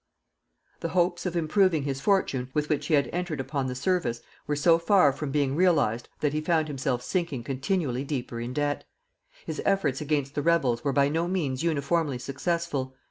[0.79, 4.55] The hopes of improving his fortune, with which he had entered upon the service, were
[4.55, 8.83] so far from being realized that he found himself sinking continually deeper in debt.
[9.45, 12.95] His efforts against the rebels were by no means uniformly successful.